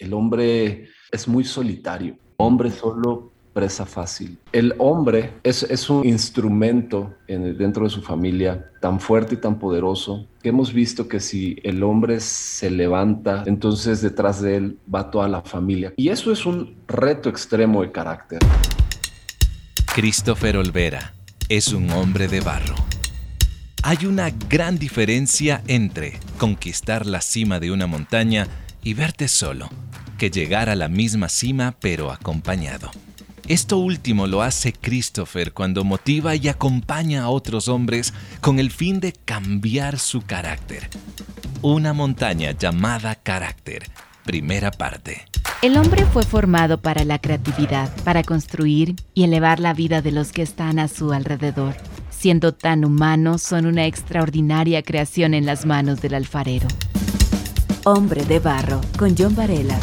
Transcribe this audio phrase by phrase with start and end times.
[0.00, 2.16] el hombre es muy solitario.
[2.38, 4.38] Hombre solo presa fácil.
[4.52, 10.48] El hombre es, un instrumento dentro de su familia tan fuerte y tan poderoso que
[10.48, 15.42] hemos visto que si el hombre se levanta, entonces detrás de él va toda la
[15.42, 15.92] familia.
[15.96, 18.38] Y eso es un reto extremo de carácter.
[19.94, 21.12] Christopher Olvera
[21.48, 22.76] es un hombre de barro.
[23.82, 28.46] Hay una gran diferencia entre conquistar la cima de una montaña
[28.82, 29.68] y verte solo,
[30.18, 32.90] que llegar a la misma cima pero acompañado.
[33.48, 39.00] Esto último lo hace Christopher cuando motiva y acompaña a otros hombres con el fin
[39.00, 40.88] de cambiar su carácter.
[41.60, 43.90] Una montaña llamada carácter.
[44.24, 45.26] Primera parte.
[45.62, 50.30] El hombre fue formado para la creatividad, para construir y elevar la vida de los
[50.30, 51.74] que están a su alrededor.
[52.10, 56.68] Siendo tan humanos, son una extraordinaria creación en las manos del alfarero.
[57.84, 59.78] Hombre de Barro, con John Varela.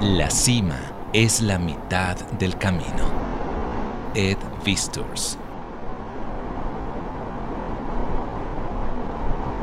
[0.00, 0.78] La cima
[1.12, 2.86] es la mitad del camino.
[4.14, 5.36] Ed Vistors.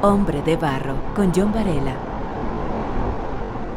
[0.02, 1.96] Hombre de Barro, con John Varela.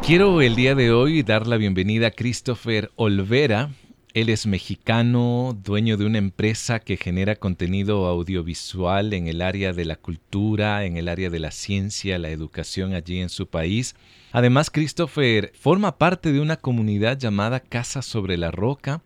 [0.05, 3.69] Quiero el día de hoy dar la bienvenida a Christopher Olvera.
[4.13, 9.85] Él es mexicano, dueño de una empresa que genera contenido audiovisual en el área de
[9.85, 13.95] la cultura, en el área de la ciencia, la educación allí en su país.
[14.33, 19.01] Además, Christopher forma parte de una comunidad llamada Casa sobre la Roca.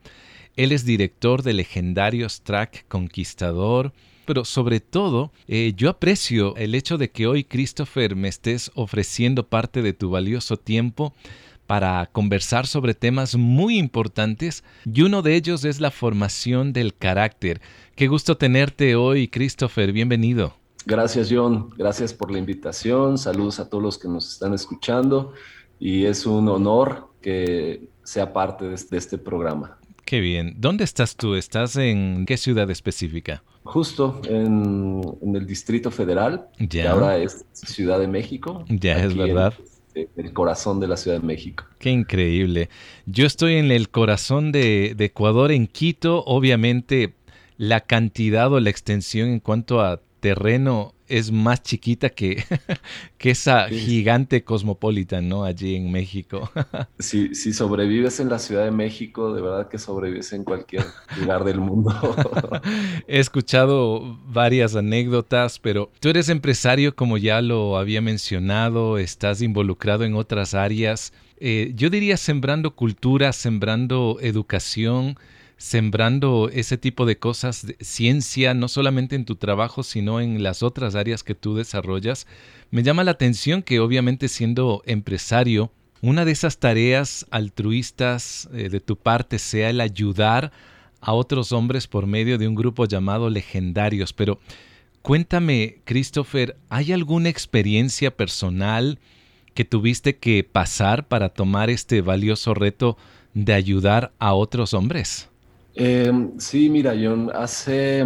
[0.55, 3.93] Él es director de legendarios track Conquistador,
[4.25, 9.45] pero sobre todo eh, yo aprecio el hecho de que hoy Christopher me estés ofreciendo
[9.45, 11.13] parte de tu valioso tiempo
[11.67, 17.61] para conversar sobre temas muy importantes y uno de ellos es la formación del carácter.
[17.95, 20.55] Qué gusto tenerte hoy, Christopher, bienvenido.
[20.85, 21.71] Gracias, John.
[21.77, 23.17] Gracias por la invitación.
[23.17, 25.33] Saludos a todos los que nos están escuchando
[25.79, 29.77] y es un honor que sea parte de este, programa.
[30.05, 30.53] Qué bien.
[30.57, 31.33] ¿Dónde estás tú?
[31.33, 33.43] ¿Estás en qué ciudad específica?
[33.63, 35.01] Justo en,
[35.35, 36.67] el Distrito Federal, ya.
[36.67, 38.63] que ahora es Ciudad de México.
[38.69, 39.55] Ya es verdad.
[39.57, 41.65] En, el corazón de la Ciudad de México.
[41.79, 42.69] Qué increíble.
[43.05, 46.23] Yo estoy en el corazón de, de Ecuador, en Quito.
[46.25, 47.13] Obviamente,
[47.57, 52.43] la cantidad o la extensión en cuanto a terreno es más chiquita que,
[53.19, 55.43] que esa gigante cosmopolitan, ¿no?
[55.43, 56.49] Allí en México.
[56.97, 60.83] si, si sobrevives en la Ciudad de México, de verdad que sobrevives en cualquier
[61.21, 61.93] lugar del mundo.
[63.07, 70.05] He escuchado varias anécdotas, pero tú eres empresario, como ya lo había mencionado, estás involucrado
[70.05, 71.13] en otras áreas.
[71.37, 75.19] Eh, yo diría sembrando cultura, sembrando educación
[75.57, 80.95] sembrando ese tipo de cosas, ciencia, no solamente en tu trabajo, sino en las otras
[80.95, 82.27] áreas que tú desarrollas.
[82.71, 85.71] Me llama la atención que obviamente siendo empresario,
[86.01, 90.51] una de esas tareas altruistas eh, de tu parte sea el ayudar
[91.01, 94.11] a otros hombres por medio de un grupo llamado Legendarios.
[94.11, 94.39] Pero
[95.01, 98.99] cuéntame, Christopher, ¿hay alguna experiencia personal
[99.53, 102.97] que tuviste que pasar para tomar este valioso reto
[103.33, 105.29] de ayudar a otros hombres?
[105.77, 108.05] Em, sí, mira, John, hace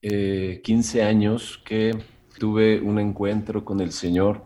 [0.00, 1.94] 15 eh, años que
[2.38, 4.42] tuve un encuentro con el Señor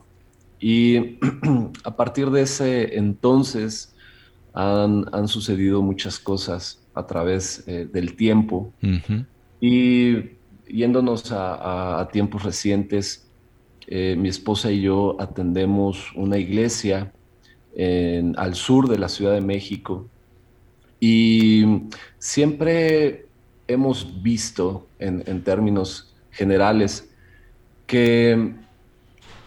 [0.59, 1.19] y
[1.85, 3.95] a partir de ese entonces
[4.53, 8.73] han, sucedido muchas cosas a través eh, del tiempo
[9.61, 10.17] y
[10.67, 13.31] yéndonos a, tiempos recientes,
[13.87, 17.13] eh, mi esposa y yo atendemos una iglesia
[18.37, 20.09] al sur de la Ciudad de México
[21.09, 21.83] y
[22.19, 23.27] siempre
[23.69, 27.09] hemos visto en, términos generales
[27.87, 28.55] que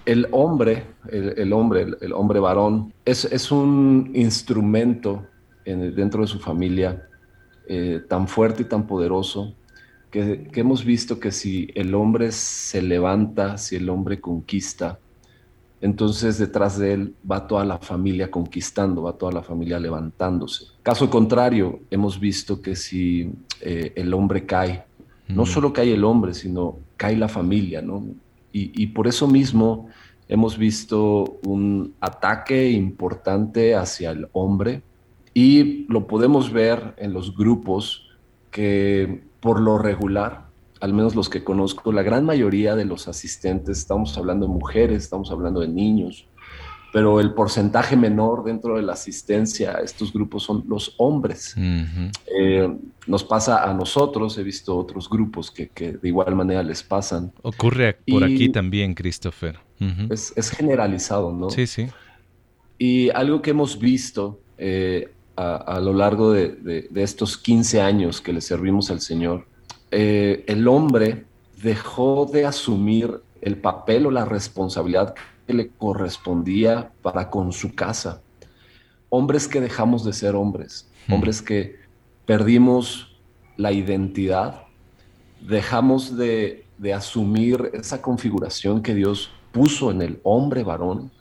[0.06, 5.26] el hombre, el, hombre, el, hombre varón, es, un instrumento
[5.66, 7.08] dentro de su familia
[7.68, 9.54] eh, tan fuerte y tan poderoso
[10.12, 15.00] que, hemos visto que si el hombre se levanta, si el hombre conquista,
[15.82, 20.66] entonces detrás de él va toda la familia conquistando, va toda la familia levantándose.
[20.84, 23.32] Caso contrario, hemos visto que si
[23.62, 24.84] eh, el hombre cae,
[25.30, 28.04] no solo cae el hombre, sino cae la familia, ¿no?
[28.52, 29.90] Y, por eso mismo
[30.28, 34.82] hemos visto un ataque importante hacia el hombre
[35.36, 38.10] y lo podemos ver en los grupos
[38.50, 40.49] que por lo regular
[40.80, 45.04] al menos los que conozco, la gran mayoría de los asistentes, estamos hablando de mujeres,
[45.04, 46.26] estamos hablando de niños,
[46.92, 51.56] pero el porcentaje menor dentro de la asistencia a estos grupos son los hombres.
[51.58, 57.32] Eh, nos pasa a nosotros, he visto otros grupos que, de igual manera les pasan.
[57.44, 59.60] Ocurre por aquí también, Christopher.
[60.10, 61.50] es, generalizado, ¿no?
[61.50, 61.88] Sí, sí.
[62.80, 68.42] Y algo que hemos visto eh, a, lo largo de, estos 15 años que le
[68.42, 69.48] servimos al Señor,
[69.92, 71.26] eh, el hombre
[71.62, 75.16] dejó de asumir el papel o la responsabilidad
[75.48, 78.22] que le correspondía para con su casa.
[79.10, 81.14] Hombres que dejamos de ser hombres, hmm.
[81.14, 81.78] hombres que
[82.26, 83.18] perdimos
[83.58, 84.64] la identidad,
[85.42, 91.12] dejamos de, de asumir esa configuración que Dios puso en el hombre varón,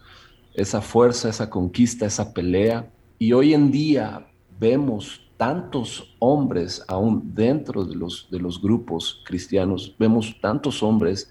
[0.55, 2.89] esa fuerza, esa conquista, esa pelea.
[3.19, 4.27] Y hoy en día
[4.61, 11.31] vemos tantos hombres, aún dentro de los, de los grupos cristianos, vemos tantos hombres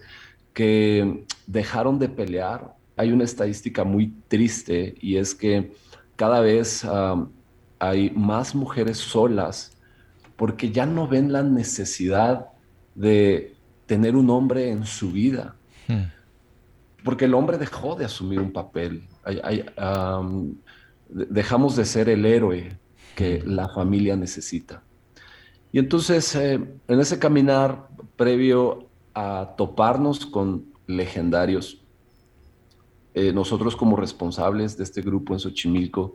[0.54, 2.74] que dejaron de pelear.
[2.96, 5.74] Hay una estadística muy triste y es que
[6.16, 6.88] cada vez
[7.80, 9.78] hay más mujeres solas
[10.38, 12.48] porque ya no ven la necesidad
[12.96, 13.56] de
[13.88, 15.56] tener un hombre en su vida.
[15.88, 16.06] Hmm.
[17.04, 19.04] Porque el hombre dejó de asumir un papel.
[21.10, 22.78] dejamos de ser el héroe
[23.18, 24.84] que la familia necesita.
[25.72, 31.82] Y entonces, eh, en ese caminar previo a toparnos con legendarios.
[33.16, 36.14] Eh, nosotros como responsables de este grupo en Xochimilco,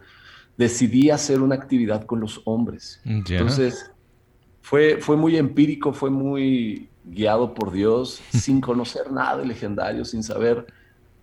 [0.57, 3.01] decidí hacer una actividad con los hombres.
[3.05, 3.91] Entonces,
[4.61, 10.23] fue, fue muy empírico, fue muy guiado por Dios, sin conocer nada de legendarios, sin
[10.23, 10.67] saber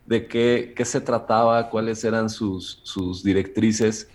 [0.10, 4.10] de qué, qué se trataba, cuáles eran sus, sus directrices.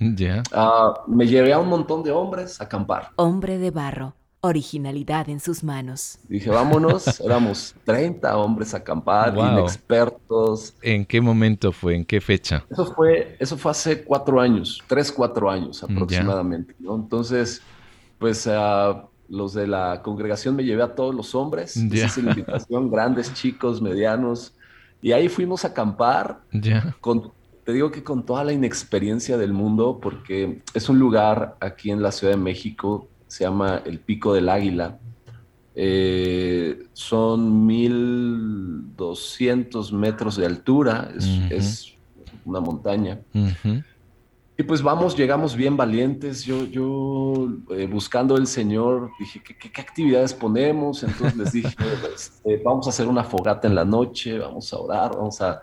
[0.52, 3.10] Ah, me llevé a un montón de hombres a acampar.
[3.14, 6.18] Hombre de barro originalidad en sus manos.
[6.28, 10.74] Dije, vámonos, éramos 30 hombres a acampar, inexpertos.
[10.82, 11.94] ¿En qué momento fue?
[11.94, 12.62] ¿En qué fecha?
[12.68, 16.74] Eso fue, eso fue hace cuatro años, tres, cuatro años aproximadamente.
[16.78, 17.62] Entonces,
[18.18, 18.46] pues
[19.28, 23.80] los de la congregación me llevé a todos los hombres, hice la invitación, grandes, chicos,
[23.80, 24.53] medianos,
[25.04, 26.40] y ahí fuimos a acampar.
[27.02, 27.30] Con,
[27.62, 32.00] te digo que con toda la inexperiencia del mundo, porque es un lugar aquí en
[32.00, 34.98] la Ciudad de México se llama el Pico del Águila.
[35.74, 41.10] Eh, son 1200 metros de altura,
[41.50, 41.92] es,
[42.46, 43.20] una montaña.
[44.56, 46.44] Y pues vamos, llegamos bien valientes.
[46.44, 51.02] Yo, yo eh, buscando el Señor, dije, ¿qué, actividades ponemos?
[51.02, 51.74] Entonces les dije,
[52.14, 55.60] este, vamos a hacer una fogata en la noche, vamos a orar, vamos a,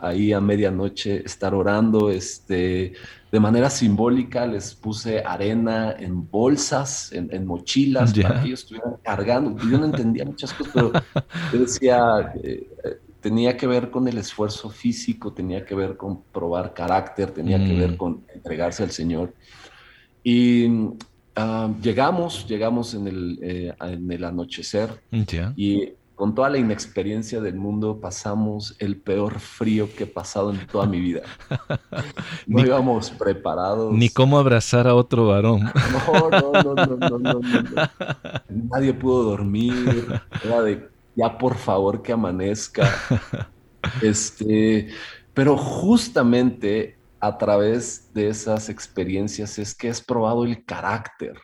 [0.00, 2.10] ahí a medianoche estar orando.
[2.10, 2.94] Este,
[3.30, 9.62] de manera simbólica les puse arena en bolsas, en, mochilas, para que ellos estuvieran cargando.
[9.68, 10.92] Yo no entendía muchas cosas, pero
[11.52, 12.66] yo decía, eh,
[13.20, 17.74] tenía que ver con el esfuerzo físico, tenía que ver con probar carácter, tenía que
[17.74, 17.96] ver mm.
[17.96, 19.34] con entregarse al Señor.
[20.22, 20.68] Y
[21.36, 25.02] ah, llegamos, llegamos en el, eh, en el anochecer
[25.56, 30.66] y con toda la inexperiencia del mundo, pasamos el peor frío que he pasado en
[30.66, 31.22] toda mi vida.
[32.46, 33.92] No íbamos preparados.
[33.92, 35.64] Ni cómo abrazar a otro varón.
[35.64, 37.40] No, no, no, no, no, no,
[38.48, 40.20] Nadie pudo dormir.
[40.42, 40.88] Era de,
[41.18, 42.88] ya por favor que amanezca.
[44.02, 44.88] Este,
[45.32, 51.34] pero justamente a través de esas experiencias es que has probado el carácter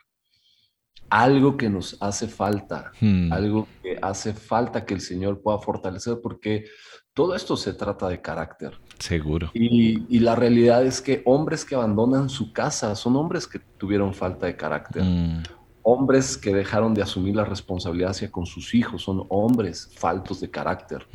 [1.15, 3.33] algo que nos hace falta, hmm.
[3.33, 6.65] algo que hace falta que el Señor pueda fortalecer, porque
[7.13, 8.73] todo esto se trata de carácter.
[8.99, 9.51] Seguro.
[9.55, 14.47] Y, la realidad es que hombres que abandonan su casa son hombres que tuvieron falta
[14.47, 15.05] de carácter.
[15.05, 15.43] Hmm.
[15.87, 20.51] Hombres que dejaron de asumir la responsabilidad hacia con sus hijos son hombres faltos de
[20.51, 21.07] carácter.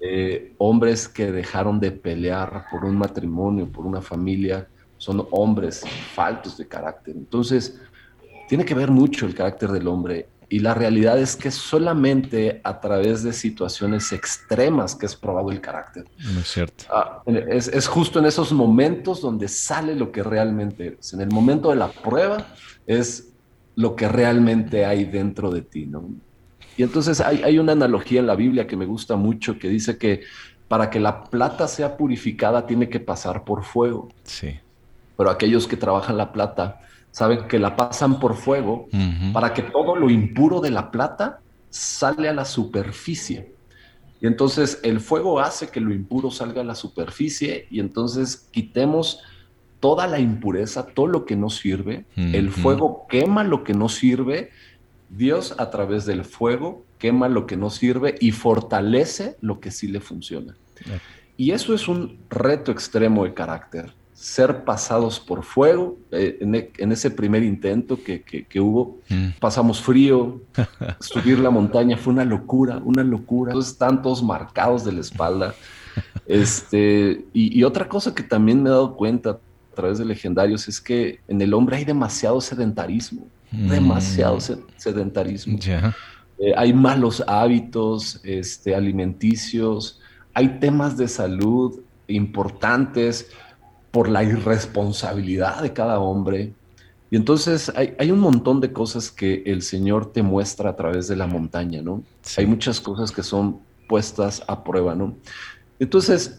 [0.00, 4.68] Eh, hombres que dejaron de pelear por un matrimonio, por una familia,
[4.98, 5.82] son hombres
[6.14, 7.16] faltos de carácter.
[7.16, 7.80] Entonces,
[8.48, 12.80] tiene que ver mucho el carácter del hombre y la realidad es que solamente a
[12.80, 16.04] través de situaciones extremas que es probado el carácter.
[16.32, 16.84] No es cierto.
[16.90, 21.12] Ah, es, justo en esos momentos donde sale lo que realmente eres.
[21.12, 22.46] En el momento de la prueba
[22.86, 23.33] es
[23.76, 26.08] lo que realmente hay dentro de ti, ¿no?
[26.76, 29.96] Y entonces hay, hay una analogía en la Biblia que me gusta mucho que dice
[29.96, 30.22] que
[30.68, 34.08] para que la plata sea purificada tiene que pasar por fuego.
[34.24, 34.58] Sí.
[35.16, 38.88] Pero aquellos que trabajan la plata saben que la pasan por fuego
[39.32, 41.38] para que todo lo impuro de la plata
[41.70, 43.52] sale a la superficie.
[44.20, 49.20] Y entonces el fuego hace que lo impuro salga a la superficie y entonces quitemos
[49.84, 52.06] toda la impureza, todo lo que no sirve.
[52.16, 54.48] El fuego quema lo que no sirve.
[55.10, 59.88] Dios a través del fuego quema lo que no sirve y fortalece lo que sí
[59.88, 60.56] le funciona.
[61.36, 65.98] Y eso es un reto extremo de carácter, ser pasados por fuego.
[66.12, 69.32] Eh, e, en, ese primer intento que, que, hubo, mm.
[69.38, 70.40] pasamos frío,
[70.98, 73.52] subir la montaña fue una locura, una locura.
[73.52, 75.54] Entonces están todos marcados de la espalda.
[76.26, 79.38] Este, y, otra cosa que también me he dado cuenta
[79.74, 83.68] a través de legendarios es que en el hombre hay demasiado sedentarismo, mm.
[83.68, 84.38] demasiado
[84.76, 85.58] sedentarismo.
[86.38, 90.00] Eh, hay malos hábitos este, alimenticios,
[90.32, 93.30] hay temas de salud importantes
[93.90, 96.52] por la irresponsabilidad de cada hombre.
[97.10, 101.16] Y entonces hay, un montón de cosas que el Señor te muestra a través de
[101.16, 102.02] la montaña, ¿no?
[102.36, 105.14] Hay muchas cosas que son puestas a prueba, ¿no?
[105.78, 106.38] Entonces,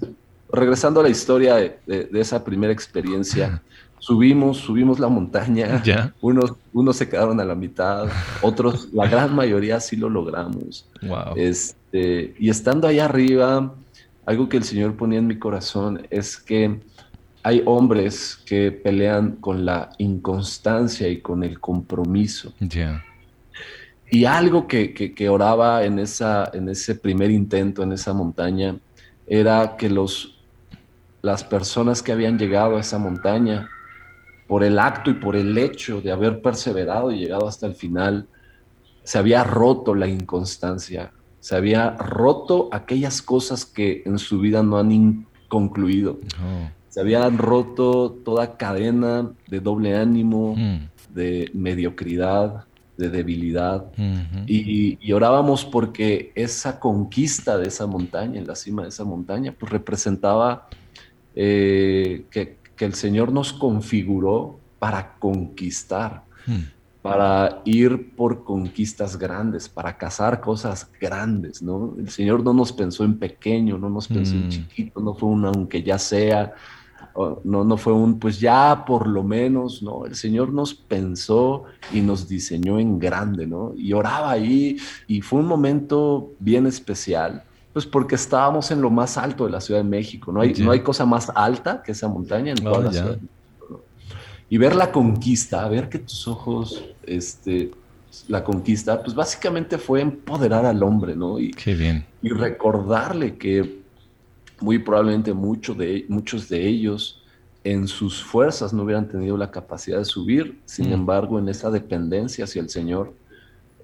[0.51, 3.61] regresando a la historia de, esa primera experiencia,
[3.99, 5.81] subimos, subimos la montaña,
[6.21, 8.07] unos, unos se quedaron a la mitad,
[8.41, 10.87] otros, la gran mayoría sí lo logramos.
[11.35, 13.73] Este, y estando allá arriba,
[14.25, 16.79] algo que el Señor ponía en mi corazón es que
[17.43, 22.51] hay hombres que pelean con la inconstancia y con el compromiso.
[24.09, 28.77] Y algo que, oraba en, esa, en ese primer intento, en esa montaña,
[29.27, 30.34] era que los,
[31.25, 33.67] las personas que habían llegado a esa montaña,
[34.47, 38.27] por el acto y por el hecho de haber perseverado y llegado hasta el final,
[39.03, 44.77] se había roto la inconstancia, se había roto aquellas cosas que en su vida no
[44.77, 46.19] han concluido.
[46.35, 46.69] Oh.
[46.89, 50.89] Se habían roto toda cadena de doble ánimo, mm.
[51.11, 52.65] de mediocridad,
[52.97, 53.83] de debilidad.
[54.45, 59.71] y, orábamos porque esa conquista de esa montaña, en la cima de esa montaña, pues
[59.71, 60.67] representaba
[61.35, 66.23] eh, que, el Señor nos configuró para conquistar.
[66.45, 66.75] Mm
[67.05, 71.93] para ir por conquistas grandes, para cazar cosas grandes, ¿no?
[71.99, 74.49] El Señor no nos pensó en pequeño, no nos pensó en mm.
[74.49, 76.55] chiquito, no fue un aunque ya sea,
[77.43, 80.07] no, no fue un pues ya por lo menos, ¿no?
[80.07, 83.73] El Señor nos pensó y nos diseñó en grande, ¿no?
[83.77, 84.77] Y oraba ahí
[85.07, 87.43] y fue un momento bien especial.
[87.75, 90.71] Pues porque estábamos en lo más alto de la Ciudad de México, no hay, no
[90.71, 93.19] hay cosa más alta que esa montaña en toda oh, la ciudad
[94.49, 97.71] y ver la conquista, ver que tus ojos, este,
[98.27, 101.39] la conquista, pues básicamente fue empoderar al hombre, ¿no?
[101.39, 102.05] Y, Qué bien.
[102.21, 103.81] Y recordarle que
[104.61, 107.21] muy probablemente de, muchos de ellos
[107.63, 110.93] en sus fuerzas no hubieran tenido la capacidad de subir, sin mm.
[110.93, 113.13] embargo, en esa dependencia hacia el Señor,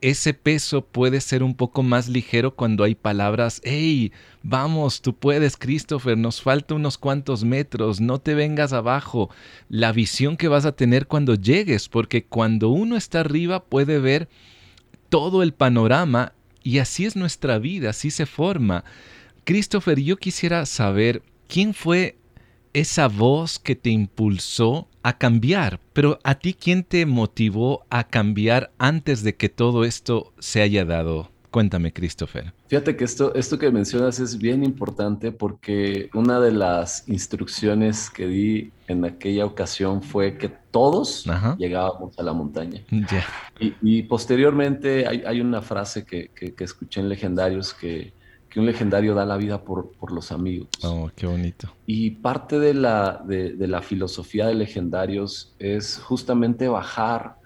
[0.01, 5.55] ese peso puede ser un poco más ligero cuando hay palabras, hey, vamos, tú puedes,
[5.57, 9.29] Christopher, nos falta unos cuantos metros, no te vengas abajo.
[9.69, 14.27] La visión que vas a tener cuando llegues, porque cuando uno está arriba puede ver
[15.09, 18.83] todo el panorama y así es nuestra vida, así se forma.
[19.43, 22.17] Christopher, yo quisiera saber quién fue
[22.73, 28.71] esa voz que te impulsó a cambiar, pero a ti quién te motivó a cambiar
[28.77, 31.29] antes de que todo esto se haya dado.
[31.51, 32.53] Cuéntame, Christopher.
[32.67, 38.25] Fíjate que esto, esto que mencionas es bien importante porque una de las instrucciones que
[38.25, 41.25] di en aquella ocasión fue que todos
[41.57, 42.81] llegábamos a la montaña.
[43.81, 48.13] Y, posteriormente hay, una frase que, escuché en Legendarios que,
[48.59, 50.69] un legendario da la vida por, por, los amigos.
[50.83, 51.73] Oh, qué bonito.
[51.85, 57.37] Y parte de la, de la filosofía de Legendarios es justamente bajar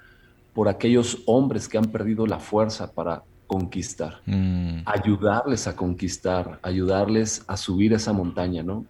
[0.53, 4.79] por aquellos hombres que han perdido la fuerza para conquistar, mm.
[4.85, 8.85] ayudarles a conquistar, ayudarles a subir esa montaña, ¿no?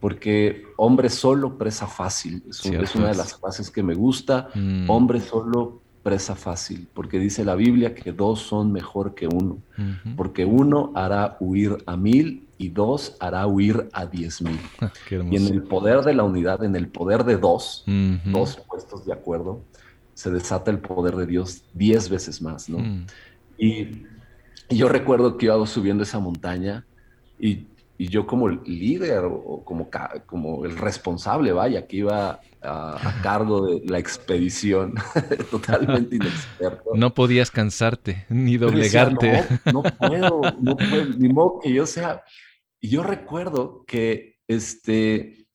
[0.00, 2.42] Porque hombre solo, presa fácil.
[2.48, 4.48] Es, una de las frases que me gusta.
[4.54, 4.90] Mm.
[4.90, 6.86] Hombre solo, presa fácil.
[6.94, 9.58] Porque dice la Biblia que dos son mejor que uno.
[10.16, 14.60] Porque uno hará huir a mil y dos hará huir a diez mil.
[15.10, 17.84] y en el poder de la unidad, en el poder de dos,
[18.26, 19.62] dos puestos de acuerdo,
[20.12, 22.78] se desata el poder de Dios diez veces más, ¿no?
[22.78, 23.06] Mm.
[23.58, 24.06] Y,
[24.70, 26.86] yo recuerdo que iba subiendo esa montaña
[27.38, 27.66] y,
[27.96, 29.88] y yo como líder o como,
[30.26, 34.94] como el responsable, vaya, que iba a, cargo de la expedición,
[35.50, 36.90] totalmente inexperto.
[36.94, 39.44] No podías cansarte ni doblegarte.
[39.72, 42.24] no, puedo, no puedo, ni modo que yo sea.
[42.80, 45.46] Y yo recuerdo que este,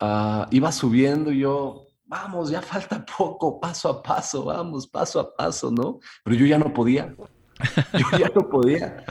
[0.00, 5.34] ah, iba subiendo y yo, vamos, ya falta poco, paso a paso, vamos, paso a
[5.34, 6.00] paso, ¿no?
[6.24, 7.14] Pero yo ya no podía.
[7.92, 9.04] Yo ya no podía.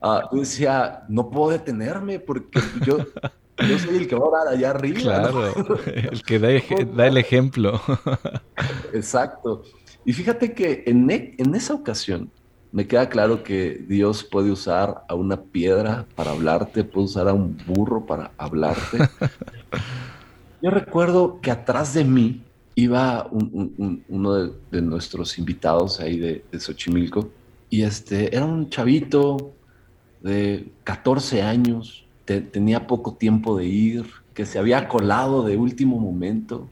[0.00, 2.98] Uh, yo decía, no puedo detenerme porque yo
[3.66, 5.00] yo soy el que va a orar allá arriba.
[5.00, 5.46] Claro,
[5.86, 7.80] el que da, el ejemplo.
[8.92, 9.62] Exacto.
[10.04, 12.30] Y fíjate que en, e, en esa ocasión
[12.70, 17.32] me queda claro que Dios puede usar a una piedra para hablarte, puede usar a
[17.32, 18.98] un burro para hablarte.
[20.62, 22.42] Yo recuerdo que atrás de mí
[22.74, 24.34] iba uno
[24.70, 27.30] de, nuestros invitados ahí de, de Xochimilco
[27.70, 29.52] y este era un chavito
[30.22, 36.68] de 14 años, tenía poco tiempo de ir, que se había colado de último momento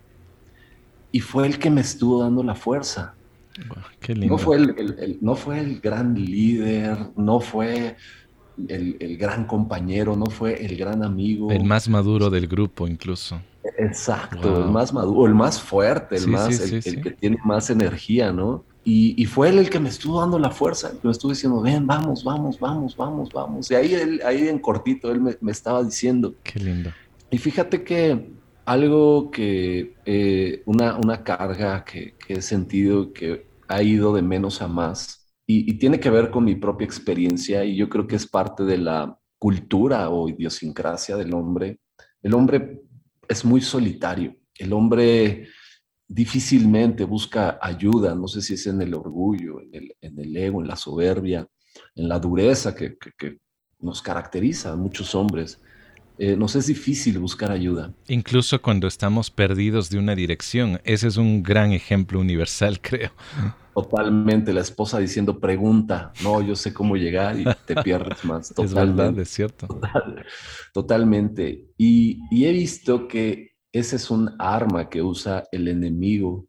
[1.13, 3.15] y fue el que me estuvo dando la fuerza.
[4.15, 7.97] No, fue el, no fue el gran líder, no fue
[8.69, 11.51] el, gran compañero, no fue el gran amigo.
[11.51, 13.41] El más maduro del grupo incluso.
[13.79, 18.65] Exacto, el más maduro, el más fuerte, el, más, el, que tiene más energía, ¿no?
[18.89, 22.23] Y, fue él el que me estuvo dando la fuerza, me estuvo diciendo, ven, vamos,
[22.23, 23.69] vamos, vamos, vamos, vamos.
[23.69, 26.37] Y ahí, él, ahí en cortito, él me, estaba diciendo.
[26.45, 26.91] Qué lindo.
[27.29, 28.31] Y fíjate que
[28.65, 34.69] algo que, eh, una, una carga que, he sentido que ha ido de menos a
[34.69, 38.63] más, y, tiene que ver con mi propia experiencia, y yo creo que es parte
[38.63, 41.81] de la cultura o idiosincrasia del hombre.
[42.23, 42.83] El hombre
[43.29, 44.37] es muy solitario.
[44.57, 45.49] El hombre
[46.09, 50.77] difícilmente busca ayuda, no sé si es en el orgullo, en el, ego, en la
[50.77, 51.47] soberbia,
[51.95, 52.97] en la dureza que,
[53.79, 55.61] nos caracteriza a muchos hombres.
[56.19, 57.93] Eh, nos es difícil buscar ayuda.
[58.09, 60.81] Incluso cuando estamos perdidos de una dirección.
[60.85, 63.11] Ese es un gran ejemplo universal, creo.
[63.75, 68.49] Totalmente, la esposa diciendo pregunta, no, yo sé cómo llegar y te pierdes más.
[68.49, 68.71] Totalmente.
[68.71, 69.81] es verdad, es cierto.
[70.73, 71.67] totalmente.
[71.77, 76.47] Y, y he visto que ese es un arma que usa el enemigo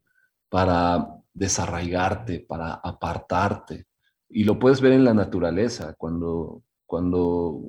[0.50, 3.86] para desarraigarte, para apartarte.
[4.30, 7.62] Y lo puedes ver en la naturaleza, cuando, cuando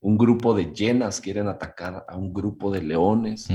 [0.00, 3.48] un grupo de llenas quieren atacar a un grupo de leones,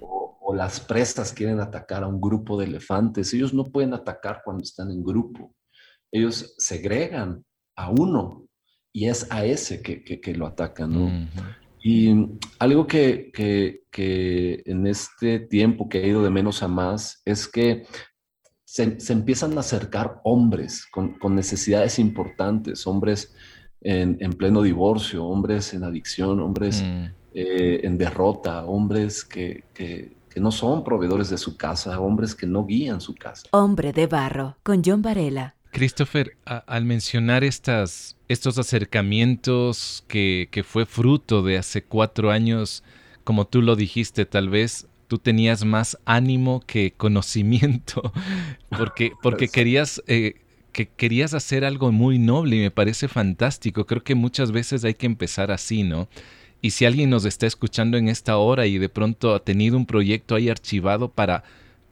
[0.00, 3.34] o, o, las presas quieren atacar a un grupo de elefantes.
[3.34, 5.54] Ellos no pueden atacar cuando están en grupo.
[6.12, 7.44] Ellos segregan
[7.76, 8.46] a uno
[8.92, 10.92] y es a ese que, que, lo atacan.
[10.92, 11.28] ¿no?
[11.82, 12.26] Y
[12.58, 17.86] algo que, que, en este tiempo que ha ido de menos a más es que
[18.64, 23.34] se, empiezan a acercar hombres con, con necesidades importantes, hombres
[23.80, 27.04] en, en, pleno divorcio, hombres en adicción, hombres mm.
[27.34, 32.64] eh, en derrota, hombres que, que, no son proveedores de su casa, hombres que no
[32.64, 33.48] guían su casa.
[33.50, 35.56] Hombre de barro, con John Varela.
[35.72, 42.84] Christopher, al mencionar estas, estos acercamientos que, que, fue fruto de hace cuatro años,
[43.24, 48.12] como tú lo dijiste, tal vez tú tenías más ánimo que conocimiento,
[48.78, 50.34] porque, porque querías, eh,
[50.70, 53.84] que querías hacer algo muy noble y me parece fantástico.
[53.84, 56.08] Creo que muchas veces hay que empezar así, ¿no?
[56.62, 59.86] Y si alguien nos está escuchando en esta hora y de pronto ha tenido un
[59.86, 61.42] proyecto ahí archivado para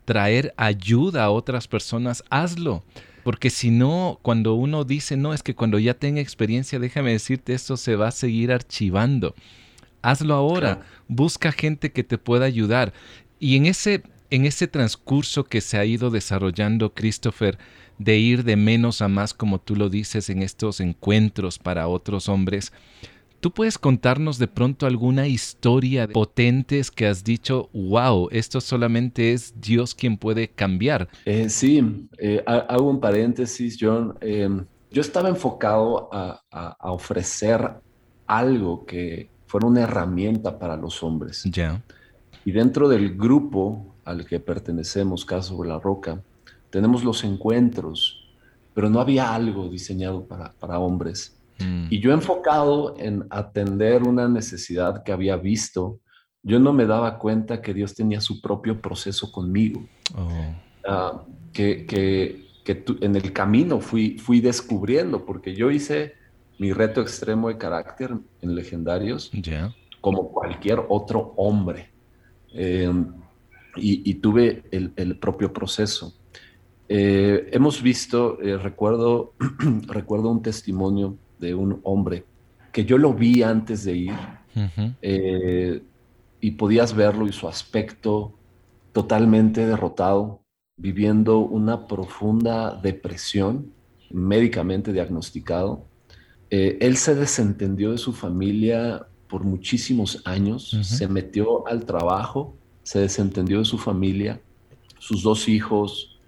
[0.04, 2.84] traer ayuda a otras personas, hazlo
[3.28, 7.52] porque si no, cuando uno dice, no, es que cuando ya tenga experiencia, déjame decirte,
[7.52, 9.34] esto se va a seguir archivando.
[10.00, 12.94] Hazlo ahora, busca gente que te pueda ayudar.
[13.38, 17.58] Y en ese, en ese transcurso que se ha ido desarrollando, Christopher,
[17.98, 22.30] de ir de menos a más, como tú lo dices, en estos encuentros para otros
[22.30, 22.72] hombres,
[23.40, 29.54] ¿Tú puedes contarnos de pronto alguna historia potentes que has dicho, wow, esto solamente es
[29.60, 31.08] Dios quien puede cambiar?
[31.24, 34.16] Eh, sí, eh, hago un paréntesis, John.
[34.20, 36.42] Em, yo estaba enfocado a,
[36.80, 37.74] ofrecer
[38.26, 41.44] algo que fuera una herramienta para los hombres.
[41.44, 41.80] Ya.
[42.44, 46.20] Y dentro del grupo al que pertenecemos, Caso sobre la Roca,
[46.70, 48.28] tenemos los encuentros,
[48.74, 51.37] pero no había algo diseñado para, para hombres.
[51.58, 51.86] Mm.
[51.90, 56.00] Y yo enfocado en atender una necesidad que había visto,
[56.42, 59.86] yo no me daba cuenta que Dios tenía su propio proceso conmigo.
[60.16, 60.54] Oh.
[60.86, 66.14] Ah, que, que, que en el camino fui, fui descubriendo, porque yo hice
[66.58, 69.30] mi reto extremo de carácter en Legendarios,
[70.00, 71.90] como cualquier otro hombre.
[72.52, 73.12] Em,
[73.76, 76.14] y, y, tuve el, el, propio proceso.
[76.88, 79.34] Eh, hemos visto, eh, recuerdo,
[79.86, 82.24] recuerdo un testimonio de un hombre
[82.72, 84.14] que yo lo vi antes de ir
[85.02, 85.82] eh,
[86.40, 88.34] y podías verlo y su aspecto
[88.92, 90.40] totalmente derrotado,
[90.76, 93.72] viviendo una profunda depresión
[94.10, 95.84] médicamente diagnosticado.
[96.50, 103.58] él se desentendió de su familia por muchísimos años, se metió al trabajo, se desentendió
[103.58, 104.40] de su familia,
[104.98, 106.18] sus dos hijos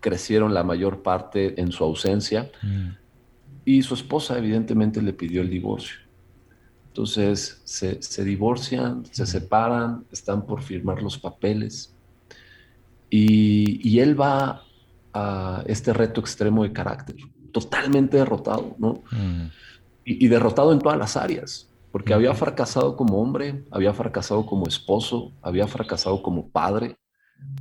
[0.00, 2.88] crecieron la mayor parte en su ausencia mm.
[3.68, 5.98] Y su esposa evidentemente le pidió el divorcio.
[6.86, 11.94] Entonces se, divorcian, se separan, están por firmar los papeles
[13.10, 14.62] y, él va
[15.12, 17.16] a este reto extremo de carácter,
[17.52, 19.02] totalmente derrotado, ¿no?
[19.12, 19.50] Mm.
[20.04, 25.32] y derrotado en todas las áreas porque había fracasado como hombre, había fracasado como esposo,
[25.42, 26.96] había fracasado como padre,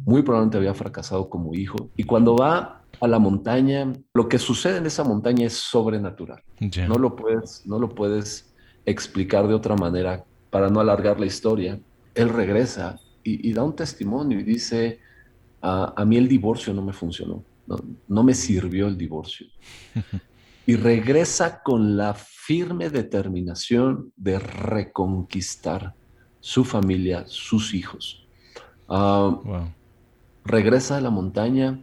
[0.06, 1.90] muy probablemente había fracasado como hijo.
[1.98, 6.42] Y cuando va a la montaña, lo que sucede en esa montaña es sobrenatural.
[6.88, 8.54] No, lo puedes, no lo puedes
[8.86, 11.80] explicar de otra manera para no alargar la historia.
[12.16, 15.00] Él regresa y, da un testimonio y dice,
[15.62, 19.48] a, mí el divorcio no me funcionó, no, no me sirvió el divorcio.
[20.66, 25.94] y regresa con la firme determinación de reconquistar
[26.40, 28.26] su familia, sus hijos.
[28.88, 29.70] Ah,
[30.46, 31.80] regresa a la montaña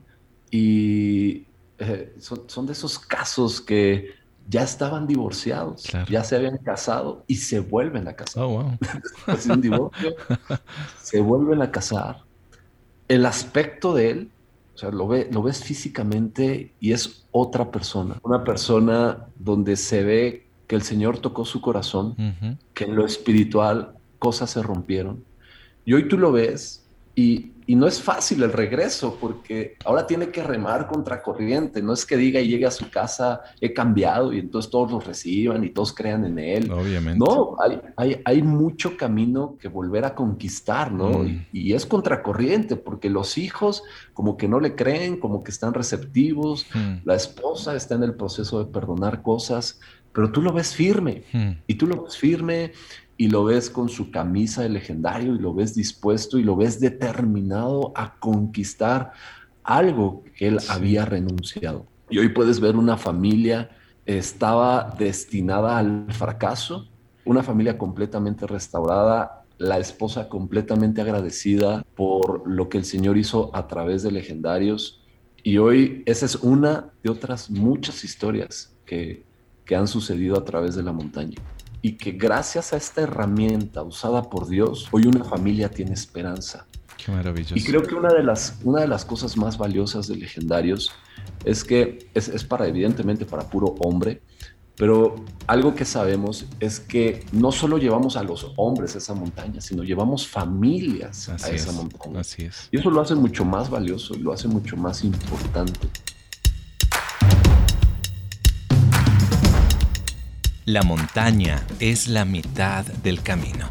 [0.57, 1.47] y
[1.81, 4.11] eh, son, de esos casos que
[4.49, 8.45] ya estaban divorciados, ya se habían casado y se vuelven a casar.
[8.45, 8.71] Oh,
[9.51, 10.15] un divorcio,
[11.03, 12.19] se vuelven a casar.
[13.09, 14.31] El aspecto de él
[14.77, 18.21] o sea, lo, ve, lo ves físicamente y es otra persona.
[18.23, 22.15] Una persona donde se ve que el Señor tocó su corazón,
[22.75, 25.25] que en lo espiritual cosas se rompieron.
[25.85, 26.84] Y hoy tú lo ves
[27.15, 31.83] y y no es fácil el regreso porque ahora tiene que remar contra corriente.
[31.83, 35.01] No es que diga y llegue a su casa, he cambiado y entonces todos lo
[35.01, 36.71] reciban y todos crean en él.
[36.71, 37.19] Obviamente.
[37.19, 41.21] No, hay, hay, hay mucho camino que volver a conquistar, ¿no?
[41.21, 41.47] Mm.
[41.53, 46.67] Y, es contracorriente porque los hijos como que no le creen, como que están receptivos.
[46.75, 46.97] Mm.
[47.05, 49.81] La esposa está en el proceso de perdonar cosas,
[50.13, 51.51] pero tú lo ves firme mm.
[51.67, 52.73] y tú lo ves firme
[53.17, 56.81] y lo ves con su camisa de legendario y lo ves dispuesto y lo ves
[56.81, 59.13] determinado a conquistar
[59.63, 61.87] algo que él había renunciado.
[62.11, 63.71] Y hoy puedes ver una familia
[64.07, 66.89] estaba destinada al fracaso,
[67.25, 73.67] una familia completamente restaurada, la esposa completamente agradecida por lo que el Señor hizo a
[73.67, 75.01] través de legendarios.
[75.43, 79.25] Y hoy esa es una de otras muchas historias que,
[79.65, 81.37] que han sucedido a través de la montaña
[81.85, 86.67] y que gracias a esta herramienta usada por Dios, hoy una familia tiene esperanza.
[86.97, 87.55] Qué maravilloso.
[87.55, 90.93] Y creo que una de las, una de las cosas más valiosas de Legendarios
[91.45, 94.23] es que es, es para, evidentemente, para puro hombre,
[94.77, 95.17] pero
[95.47, 99.83] algo que sabemos es que no solo llevamos a los hombres a esa montaña, sino
[99.83, 102.21] llevamos familias a esa montaña.
[102.21, 102.71] Así es.
[102.73, 105.81] Y eso lo hace mucho más valioso y lo hace mucho más importante.
[110.67, 113.71] La montaña es la mitad del camino.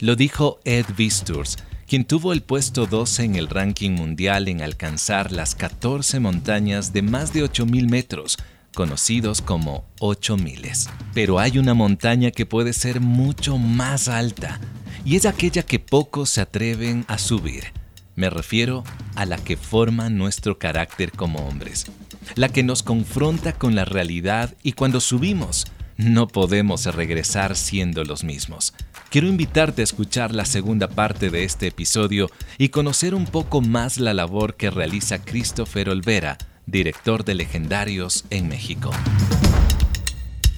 [0.00, 1.56] Lo dijo Ed Visturs,
[1.88, 7.00] quien tuvo el puesto 12 en el ranking mundial en alcanzar las 14 montañas de
[7.00, 8.36] más de 8.000 metros,
[8.74, 10.90] conocidos como 8 miles.
[11.14, 14.60] Pero hay una montaña que puede ser mucho más alta,
[15.02, 17.72] y es aquella que pocos se atreven a subir.
[18.16, 21.86] Me refiero a la que forma nuestro carácter como hombres,
[22.34, 25.64] la que nos confronta con la realidad y cuando subimos,
[25.96, 28.74] no podemos regresar siendo los mismos.
[29.10, 33.98] Quiero invitarte a escuchar la segunda parte de este episodio y conocer un poco más
[33.98, 38.90] la labor que realiza Christopher Olvera, director de Legendarios en México.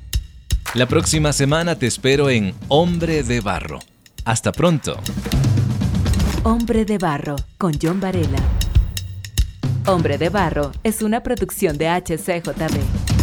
[0.75, 3.81] La próxima semana te espero en Hombre de Barro.
[4.25, 4.97] Hasta pronto.
[6.45, 8.39] Hombre de Barro con John Varela.
[9.87, 13.20] Hombre de Barro es una producción de HCJB.